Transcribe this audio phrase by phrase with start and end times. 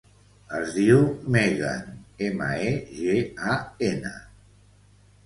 [0.59, 1.01] Es diu
[1.35, 1.83] Megan:
[2.29, 2.71] ema, e,
[3.03, 3.19] ge,
[3.53, 3.59] a,
[3.91, 4.15] ena.